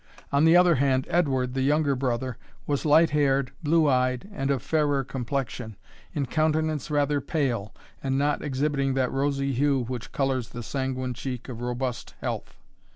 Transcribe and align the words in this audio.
On 0.31 0.45
the 0.45 0.57
other 0.57 0.73
hand, 0.77 1.05
Edward, 1.11 1.53
the 1.53 1.61
younger 1.61 1.95
brother, 1.95 2.37
was 2.65 2.85
light 2.87 3.11
haired, 3.11 3.51
blue 3.61 3.87
eyed, 3.87 4.27
and 4.33 4.49
of 4.49 4.63
fairer 4.63 5.03
complexion, 5.03 5.75
in 6.15 6.25
countenance 6.25 6.89
rather 6.89 7.21
pale, 7.21 7.71
and 8.01 8.17
not 8.17 8.41
exhibiting 8.41 8.95
that 8.95 9.11
rosy 9.11 9.53
hue 9.53 9.83
which 9.83 10.11
colours 10.11 10.49
the 10.49 10.63
sanguine 10.63 11.13
cheek 11.13 11.49
of 11.49 11.61
robust 11.61 12.15
health. 12.19 12.57